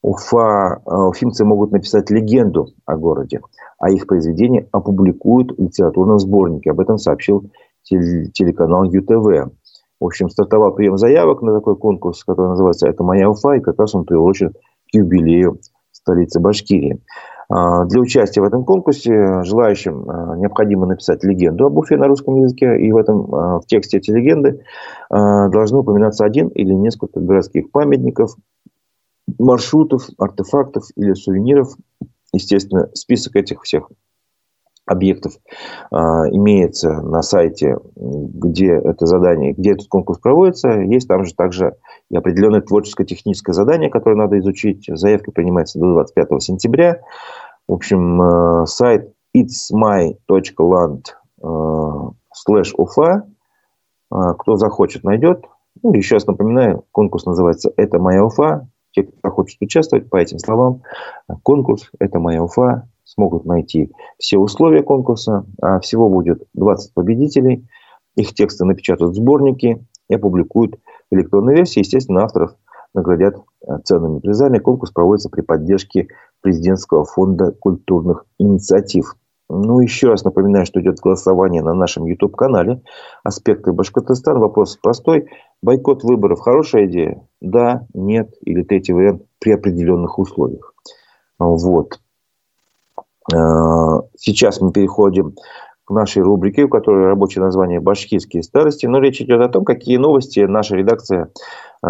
[0.04, 3.41] Уфа, уфимцы могут написать легенду о городе,
[3.77, 6.71] а их произведения опубликуют в литературном сборнике.
[6.71, 7.51] Об этом сообщил
[7.84, 9.54] телеканал ЮТВ.
[10.02, 13.78] В общем, стартовал прием заявок на такой конкурс, который называется «Это моя Уфа», и как
[13.78, 15.60] раз он приурочен к юбилею
[15.92, 17.00] столицы Башкирии.
[17.50, 22.36] А, для участия в этом конкурсе желающим а, необходимо написать легенду об Уфе на русском
[22.42, 24.64] языке, и в, этом, а, в тексте эти легенды
[25.10, 28.36] должны упоминаться один или несколько городских памятников,
[29.38, 31.76] маршрутов, артефактов или сувениров.
[32.34, 33.90] Естественно, список этих всех
[34.86, 35.34] объектов
[35.91, 40.70] э, имеется на сайте, где это задание, где этот конкурс проводится.
[40.70, 41.76] Есть там же также
[42.10, 44.86] и определенное творческо-техническое задание, которое надо изучить.
[44.88, 47.02] Заявка принимается до 25 сентября.
[47.67, 51.04] В общем, э, сайт itsmy.land
[51.41, 53.24] slash уфа.
[54.10, 55.46] Кто захочет, найдет.
[55.82, 58.67] Ну, еще раз напоминаю, конкурс называется «Это моя Уфа».
[58.91, 60.82] Те, кто хочет участвовать по этим словам,
[61.44, 65.45] конкурс «Это моя Уфа» смогут найти все условия конкурса.
[65.62, 67.67] А всего будет 20 победителей.
[68.15, 70.76] Их тексты напечатают в сборнике и опубликуют
[71.10, 71.80] в электронной версии.
[71.80, 72.56] Естественно, авторов
[72.93, 74.60] наградят э, ценными призами.
[74.60, 76.08] Конкурс проводится при поддержке
[76.41, 79.15] президентского фонда культурных инициатив.
[79.50, 82.82] Ну, еще раз напоминаю, что идет голосование на нашем YouTube-канале
[83.24, 84.39] «Аспекты Башкортостана».
[84.39, 85.28] Вопрос простой.
[85.62, 87.28] Бойкот выборов– хорошая идея?
[87.41, 90.74] Да, нет или третий вариант при определенных условиях.
[91.38, 92.00] Вот.
[93.34, 93.36] Э,
[94.18, 95.36] сейчас мы переходим
[95.86, 98.86] к нашей рубрике, у которой рабочее название «Башкирские старости».
[98.86, 101.30] Но речь идет о том, какие новости наша редакция
[101.84, 101.88] э,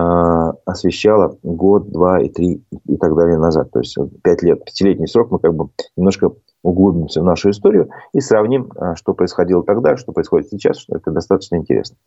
[0.66, 3.72] освещала год, два и три и так далее назад.
[3.72, 6.32] То есть пять лет, пятилетний срок мы как бы немножко
[6.64, 11.12] углубимся в нашу историю и сравним, а, что происходило тогда, что происходит сейчас, что это
[11.12, 11.98] достаточно интересно.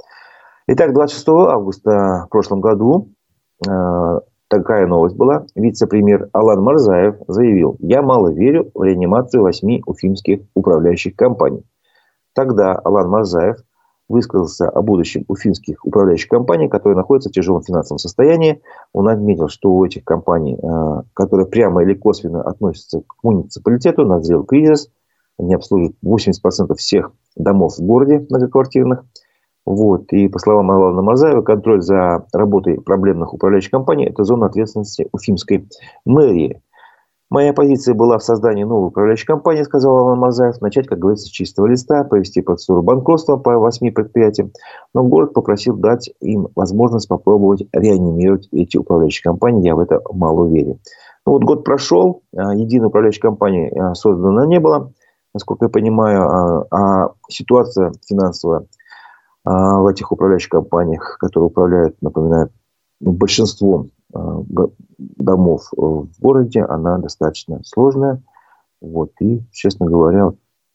[0.69, 3.11] Итак, 26 августа в прошлом году
[4.59, 5.47] такая новость была.
[5.55, 11.65] Вице-премьер Алан Марзаев заявил, я мало верю в реанимацию восьми уфимских управляющих компаний.
[12.35, 13.57] Тогда Алан Марзаев
[14.09, 18.61] высказался о будущем уфимских управляющих компаний, которые находятся в тяжелом финансовом состоянии.
[18.93, 24.45] Он отметил, что у этих компаний, э, которые прямо или косвенно относятся к муниципалитету, назрел
[24.45, 24.91] кризис.
[25.39, 29.05] Они обслуживают 80% всех домов в городе многоквартирных.
[29.67, 30.13] Вот.
[30.13, 35.69] И по словам Алана Мазаева, контроль за работой проблемных управляющих компаний– это зона ответственности Уфимской
[36.05, 36.61] мэрии.
[37.31, 41.31] Моя позиция была в создании новой управляющей компании, сказал Алан Мазаев, начать, как говорится, с
[41.31, 44.53] чистого листа, провести процедуру банкротства по восьми предприятиям.
[44.95, 49.67] Но город попросил дать им возможность попробовать реанимировать эти управляющие компании.
[49.67, 50.79] Я в это мало верю.
[51.27, 54.93] Ну, вот год прошел, а, единой управляющей компании а, создано не было,
[55.33, 58.67] насколько я понимаю, а, а ситуация финансовая
[59.45, 62.51] в этих управляющих компаниях, которые управляют, напоминаю,
[63.01, 64.43] большинством Э,
[64.99, 68.23] домов э, в городе, она достаточно сложная.
[68.81, 69.11] Вот.
[69.21, 70.33] И, честно говоря,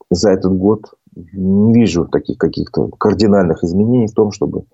[0.10, 4.66] за этот год не вижу таких каких-то кардинальных изменений в том, чтобы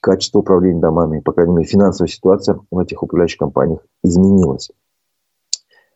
[0.00, 4.70] качество управления домами, по крайней мере, финансовая ситуация в этих управляющих компаниях изменилась.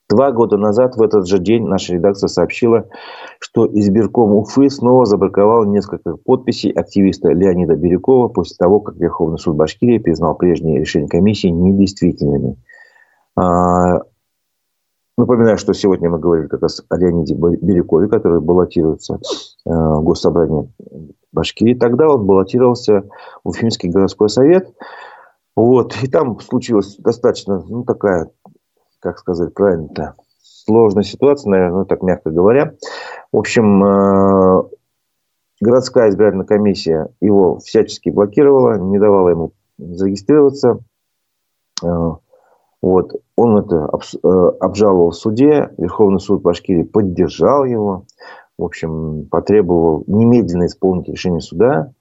[0.09, 2.88] Два года назад в этот же день наша редакция сообщила,
[3.40, 9.57] что избирком Уфы снова забраковал несколько подписей активиста Леонида Бирюкова после того, как Верховный суд
[9.57, 12.57] Башкирии признал прежние решения комиссии недействительными.
[13.37, 14.01] А,
[15.18, 19.18] напоминаю, что сегодня мы говорили как раз о Леониде Бирюкове, который баллотируется э,
[19.71, 20.73] в Госсобрании
[21.33, 21.75] Башкирии.
[21.75, 23.05] Тогда он баллотировался
[23.44, 24.73] в Уфимский городской совет.
[25.55, 26.03] Вот.
[26.03, 28.31] И там случилась достаточно ну, такая
[29.01, 32.75] как сказать правильно-то, сложная ситуация, наверное, ну, так мягко говоря.
[33.33, 34.63] В общем, э,
[35.61, 40.81] городская избирательная комиссия его всячески блокировала, не давала ему зарегистрироваться.
[41.83, 42.13] Э,
[42.83, 43.15] вот.
[43.37, 43.89] Он это
[44.23, 44.29] э,
[44.61, 45.71] обжаловал в суде.
[45.79, 48.05] Верховный суд Башкирии поддержал его.
[48.59, 51.93] В общем, потребовал немедленно исполнить решение суда.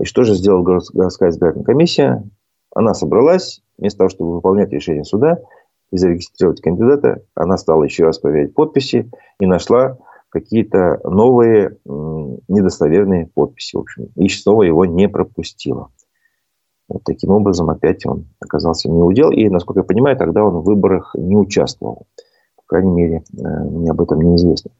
[0.00, 2.24] И что же сделала городская избирательная комиссия?
[2.74, 5.38] Она собралась, вместо того, чтобы выполнять решение суда,
[5.92, 9.98] и зарегистрировать кандидата, она стала еще раз проверять подписи и нашла
[10.30, 11.76] какие-то новые
[12.48, 13.76] недостоверные подписи.
[13.76, 15.90] В общем, и снова его не пропустила.
[16.88, 19.30] Вот таким образом опять он оказался не удел.
[19.30, 22.06] И, насколько я понимаю, тогда он в выборах не участвовал.
[22.56, 24.70] По крайней мере, э, мне об этом неизвестно.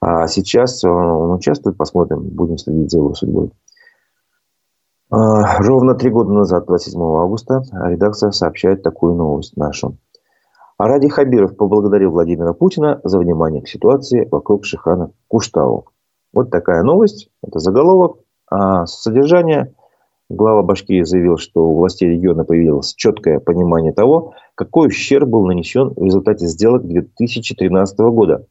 [0.00, 3.50] А сейчас он участвует, посмотрим, будем следить за его судьбой.
[5.10, 9.96] А, ровно три года назад, 27 августа, редакция сообщает такую новость нашу.
[10.78, 15.86] А Ради Хабиров поблагодарил Владимира Путина за внимание к ситуации вокруг Шихана Куштау.
[16.32, 17.30] Вот такая новость.
[17.42, 18.18] Это заголовок.
[18.48, 19.74] А содержание
[20.30, 25.92] глава Башкирии заявил, что у властей региона появилось четкое понимание того, какой ущерб был нанесен
[25.96, 28.46] в результате сделок 2013 года.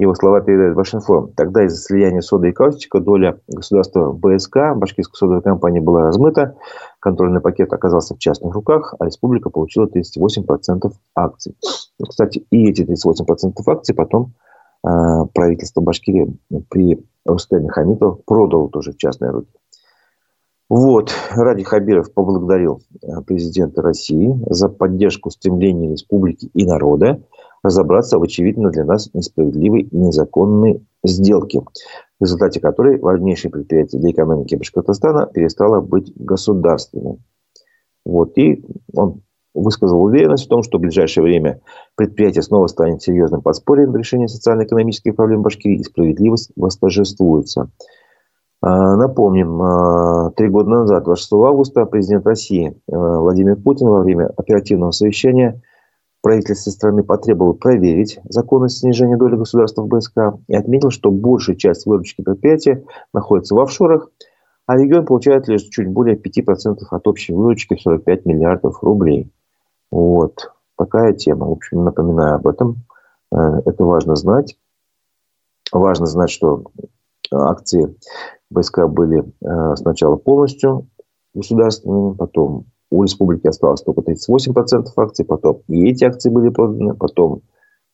[0.00, 1.30] Его слова передает Башинформ.
[1.34, 6.56] Тогда из-за слияния соды и каустика доля государства БСК, башкирской содовой компании, была размыта.
[7.00, 11.54] Контрольный пакет оказался в частных руках, а республика получила 38% акций.
[12.02, 14.32] Кстати, и эти 38% акций потом
[14.86, 14.88] э,
[15.34, 16.34] правительство Башкирии
[16.70, 19.52] при Рустеме Хамитов продало тоже в частные руки.
[20.70, 27.22] Вот, Ради Хабиров поблагодарил э, президента России за поддержку стремлений республики и народа
[27.62, 34.10] разобраться в очевидно для нас несправедливой и незаконной сделке, в результате которой важнейшее предприятие для
[34.10, 37.18] экономики Башкортостана перестало быть государственным.
[38.04, 38.36] Вот.
[38.36, 39.22] И он
[39.54, 41.60] высказал уверенность в том, что в ближайшее время
[41.96, 47.70] предприятие снова станет серьезным подспорьем в решении социально-экономических проблем Башкирии и справедливость восторжествуется.
[48.62, 54.26] А, напомним, а, три года назад, 26 августа, президент России а, Владимир Путин во время
[54.36, 55.62] оперативного совещания
[56.22, 61.86] правительство страны потребовало проверить законность снижения доли государства в БСК и отметил, что большая часть
[61.86, 64.10] выручки предприятия находится в офшорах,
[64.66, 69.32] а регион получает лишь чуть более 5% от общей выручки 45 миллиардов рублей.
[69.90, 70.52] Вот.
[70.76, 71.46] Такая тема.
[71.46, 72.84] В общем, напоминаю об этом.
[73.32, 74.56] Э, это важно знать.
[75.72, 76.64] Важно знать, что
[77.32, 77.94] акции
[78.50, 80.86] БСК были э, сначала полностью
[81.34, 87.42] государственными, потом у республики осталось только 38% акций, потом и эти акции были проданы, потом,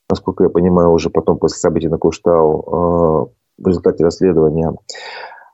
[0.09, 4.73] насколько я понимаю, уже потом после событий на Куштау э, в результате расследования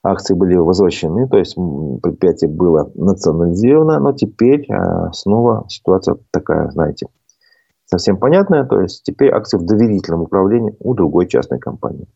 [0.04, 7.06] акции были возвращены, то есть предприятие было национализировано, но теперь э, снова ситуация такая, знаете,
[7.92, 8.64] совсем понятная.
[8.64, 12.06] То есть теперь акции в доверительном управлении у другой частной компании.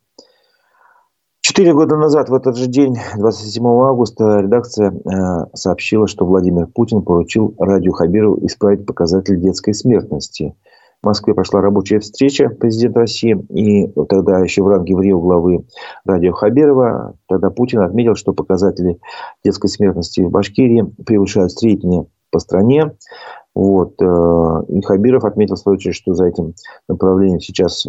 [1.49, 7.03] Четыре года назад, в этот же день, 27 августа, редакция э, сообщила, что Владимир Путин
[7.03, 10.57] поручил Радио Хабирову исправить показатель детской смертности.
[11.05, 15.67] В Москве прошла рабочая встреча президента России, и тогда еще в ранге в Рио главы
[16.05, 18.99] Радио Хабирова, тогда Путин отметил, что показатели
[19.45, 22.91] детской смертности в Башкирии превышают средние по стране.
[23.57, 23.95] Вот.
[24.03, 26.53] Э, и Хабиров отметил, в свою очередь, что за этим
[26.89, 27.87] направлением сейчас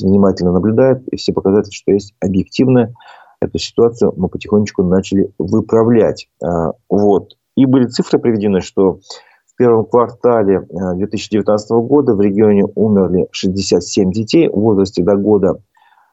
[0.00, 1.06] внимательно наблюдает.
[1.08, 2.92] И все показатели, что есть объективная
[3.40, 6.28] эту ситуацию мы потихонечку начали выправлять.
[6.44, 7.36] Э, вот.
[7.56, 8.98] И были цифры приведены, что
[9.46, 15.62] в первом квартале 2019 э, года в регионе умерли 67 детей в возрасте до года.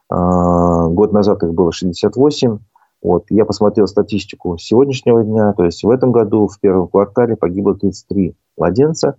[0.08, 2.58] Год назад их было 68.
[3.02, 3.24] Вот.
[3.30, 5.52] Я посмотрел статистику сегодняшнего дня.
[5.54, 9.12] То есть в этом году в первом квартале погибло 33 младенца.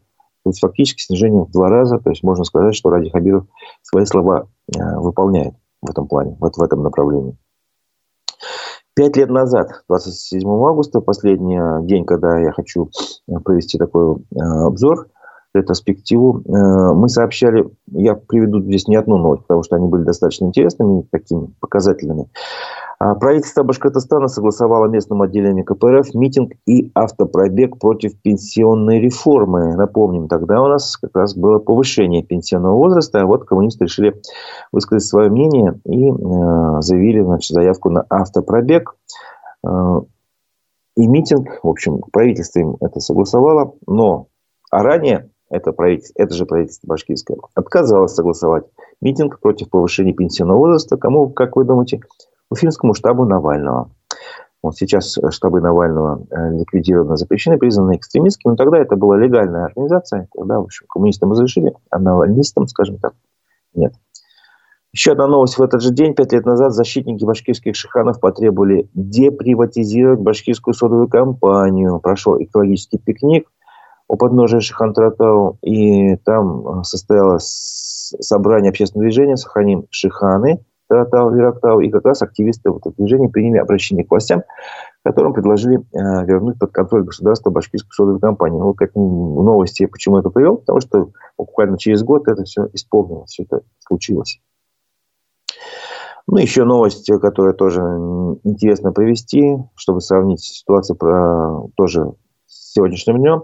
[0.44, 1.98] То есть фактически снижение в два раза.
[2.00, 3.46] То есть можно сказать, что Ради Хабиров
[3.82, 7.38] свои слова э, выполняет в этом плане, вот в этом направлении.
[8.96, 12.90] Пять лет назад, 27 августа, последний день, когда я хочу
[13.44, 15.10] провести такой э, обзор,
[15.54, 20.46] ретроспективу, э, мы сообщали, я приведу здесь не одну новость, потому что они были достаточно
[20.46, 22.30] интересными, такими показательными.
[22.98, 29.76] А правительство Башкортостана согласовало местному отделению КПРФ митинг и автопробег против пенсионной реформы.
[29.76, 34.22] Напомним, тогда у нас как раз было повышение пенсионного возраста, а вот коммунисты решили
[34.72, 38.96] высказать свое мнение и э, заявили значит, заявку на автопробег.
[39.68, 40.02] Э,
[40.96, 44.28] и митинг, в общем, правительство им это согласовало, но
[44.72, 48.66] а ранее это, правительство, это же правительство башкирское, отказалось согласовать
[49.02, 50.98] митинг против повышения пенсионного возраста.
[50.98, 52.00] Кому, как вы думаете,
[52.50, 53.92] Уфимскому штабу Навального.
[54.62, 58.52] Вот сейчас штабы Навального э, ликвидированы, запрещены, признаны экстремистскими.
[58.52, 60.28] Но тогда это была легальная организация.
[60.36, 63.14] Тогда, в общем, коммунистам разрешили, а навальнистам, скажем так,
[63.74, 63.94] нет.
[64.92, 65.58] Еще одна новость.
[65.58, 72.00] В этот же день, пять лет назад, защитники башкирских шиханов потребовали деприватизировать башкирскую содовую компанию.
[72.00, 73.52] Прошел экологический пикник
[74.08, 82.06] у подножия Шихан-Тратау, и там состоялось собрание общественного движения «Сохраним Шиханы», Таратау, Верактау, и как
[82.06, 84.44] раз активисты вот движения приняли обращение к властям,
[85.04, 88.60] которым предложили э, вернуть под контроль государства башкирскую содовую компанию.
[88.60, 90.58] Ну, как новости, почему это привел?
[90.58, 94.40] Потому что буквально через год это все исполнилось, все это случилось.
[96.28, 97.82] Ну, еще новость, которая тоже
[98.44, 102.14] интересно привести, чтобы сравнить ситуацию про, тоже
[102.48, 103.44] с сегодняшним днем.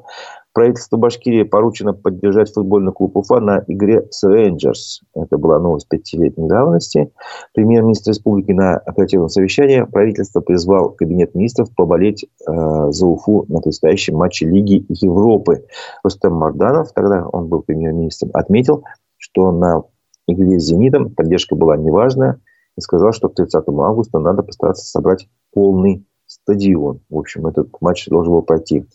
[0.53, 5.01] Правительству Башкирии поручено поддержать футбольный клуб Уфа на игре с Рейнджерс.
[5.15, 7.13] Это была новость пятилетней давности.
[7.53, 12.51] Премьер-министр республики на оперативном совещании правительство призвал Кабинет министров поболеть э,
[12.89, 15.65] за Уфу на предстоящем матче Лиги Европы.
[16.03, 18.83] Рустам Марданов, тогда он был премьер-министром, отметил,
[19.17, 19.83] что на
[20.27, 22.41] игре с «Зенитом» поддержка была неважная
[22.77, 27.01] и сказал, что к 30 августа надо постараться собрать полный стадион.
[27.09, 28.85] В общем, этот матч должен был пройти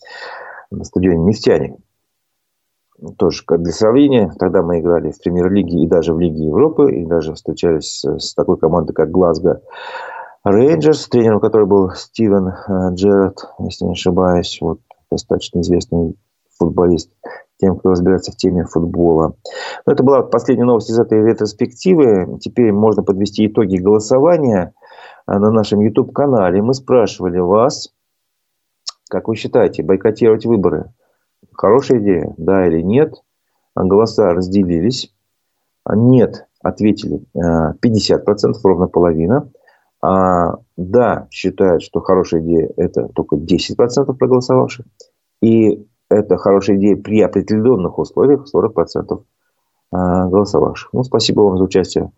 [0.70, 1.76] на стадионе «Нефтяник».
[3.18, 7.34] Тоже для сравнения, тогда мы играли в премьер-лиге и даже в Лиге Европы, и даже
[7.34, 9.60] встречались с такой командой, как Глазго
[10.44, 14.78] Рейнджерс, тренером которой был Стивен э, Джерард, если не ошибаюсь, вот
[15.10, 16.14] достаточно известный
[16.56, 17.10] футболист
[17.58, 19.34] тем, кто разбирается в теме футбола.
[19.86, 22.38] Но это была последняя новость из этой ретроспективы.
[22.40, 24.72] Теперь можно подвести итоги голосования
[25.26, 26.62] э, на нашем YouTube-канале.
[26.62, 27.92] Мы спрашивали вас,
[29.08, 30.92] как вы считаете, бойкотировать выборы?
[31.52, 33.14] Хорошая идея, да или нет?
[33.74, 35.12] Голоса разделились.
[35.88, 39.50] Нет, ответили 50%, э, ровно половина.
[40.02, 44.86] А да, считают, что хорошая идея– это только 10% проголосовавших.
[45.42, 49.20] И это хорошая идея при определенных условиях 40% э,
[49.92, 50.92] голосовавших.
[50.92, 52.12] Ну, спасибо вам за участие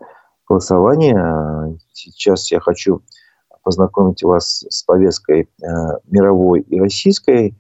[0.44, 1.78] в голосовании.
[1.92, 3.02] Сейчас я хочу
[3.62, 5.66] познакомить вас с повесткой э,
[6.10, 7.56] мировой и российской.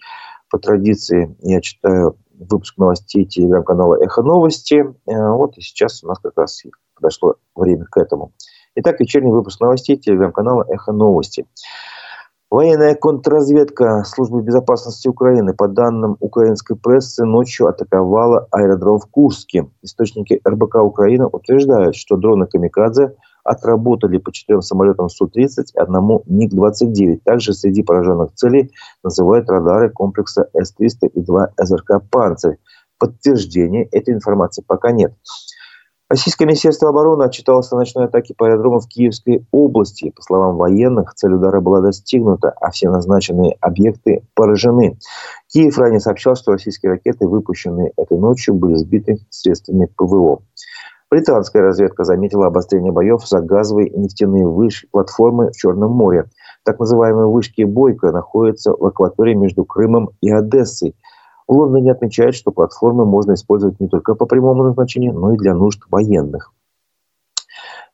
[0.50, 4.84] По традиции я читаю выпуск новостей телеграм-канала «Эхо новости».
[5.06, 6.62] Э, вот и сейчас у нас как раз
[6.94, 8.32] подошло время к этому.
[8.76, 11.46] Итак, вечерний выпуск новостей телеграм-канала «Эхо новости».
[12.50, 19.68] Военная контрразведка Службы безопасности Украины, по данным украинской прессы, ночью атаковала аэродром в Курске.
[19.82, 27.20] Источники РБК Украины утверждают, что дроны «Камикадзе» отработали по четырем самолетам Су-30 и одному МиГ-29.
[27.22, 28.72] Также среди пораженных целей
[29.04, 32.56] называют радары комплекса С-300 и два СРК «Панцирь».
[32.98, 35.12] Подтверждения этой информации пока нет.
[36.10, 40.10] Российское Министерство обороны отчиталось о ночной атаке по аэродрому в Киевской области.
[40.16, 44.98] По словам военных, цель удара была достигнута, а все назначенные объекты поражены.
[45.48, 50.40] Киев ранее сообщал, что российские ракеты, выпущенные этой ночью, были сбиты средствами ПВО.
[51.10, 56.24] Британская разведка заметила обострение боев за газовые и нефтяные вышки платформы в Черном море.
[56.64, 60.96] Так называемые вышки Бойко находятся в акватории между Крымом и Одессой–
[61.48, 65.54] в Лондоне отмечают, что платформы можно использовать не только по прямому назначению, но и для
[65.54, 66.52] нужд военных.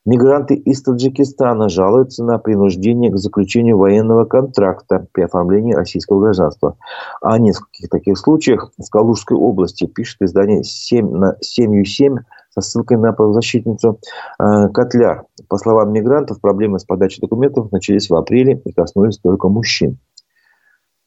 [0.06, 6.76] Мигранты из Таджикистана жалуются на принуждение к заключению военного контракта при оформлении российского гражданства.
[7.22, 12.18] О нескольких таких случаях в Калужской области пишет издание 7 на 7
[12.50, 13.98] со ссылкой на правозащитницу
[14.38, 15.24] э, Котляр.
[15.48, 19.98] По словам мигрантов, проблемы с подачей документов начались в апреле и коснулись только мужчин.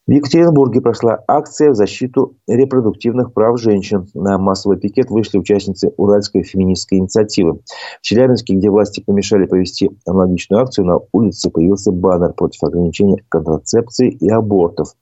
[0.07, 4.07] В Екатеринбурге прошла акция в защиту репродуктивных прав женщин.
[4.13, 7.59] На массовый пикет вышли участницы Уральской феминистской инициативы.
[7.99, 14.09] В Челябинске, где власти помешали провести аналогичную акцию, на улице появился баннер против ограничения контрацепции
[14.09, 14.93] и абортов.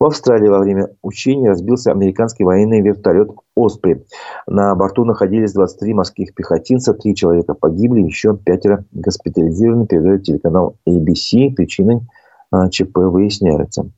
[0.00, 4.04] В Австралии во время учений разбился американский военный вертолет «Оспри».
[4.48, 11.54] На борту находились 23 морских пехотинца, три человека погибли, еще пятеро госпитализированы, передает телеканал ABC.
[11.54, 12.00] Причиной
[12.70, 13.90] ЧП выясняется.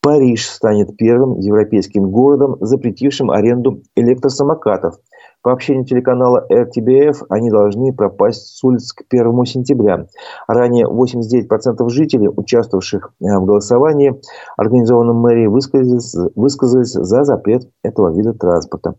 [0.00, 4.94] Париж станет первым европейским городом, запретившим аренду электросамокатов.
[5.42, 10.06] По общению телеканала RTBF, они должны пропасть с улиц к 1 сентября.
[10.46, 14.20] Ранее 89% жителей, участвовавших э, в голосовании,
[14.56, 18.94] организованном мэрией, высказались, высказались за запрет этого вида транспорта.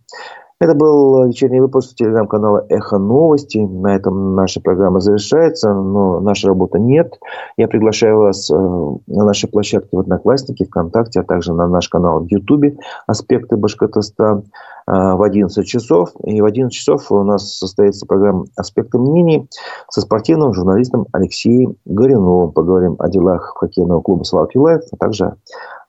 [0.62, 3.60] Это был вечерний выпуск телеграм-канала «Эхо новости».
[3.60, 7.18] На этом наша программа завершается, но наша работа нет.
[7.55, 12.20] Я приглашаю вас э, на наши площадки в Одноклассники, ВКонтакте, а также на наш канал
[12.20, 14.43] в Ютубе «Аспекты Башкортостан»
[14.86, 16.10] э, в 11 часов.
[16.26, 19.47] И в 11 часов у нас состоится программа «Аспекты мнений»
[19.89, 22.51] со спортивным журналистом Алексеем Гориновым.
[22.51, 25.36] Поговорим о делах хоккейного клуба «Салават Юлаев», а также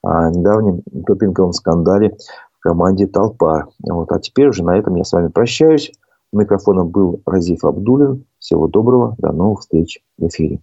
[0.01, 2.15] о недавнем допинговом скандале
[2.61, 3.67] команде «Толпар».
[3.83, 4.11] Вот.
[4.11, 5.91] А теперь уже на этом я с вами прощаюсь.
[6.31, 8.25] Микрофоном был Разиф Абдуллин.
[8.39, 9.15] Всего доброго.
[9.17, 10.61] До новых встреч в эфире.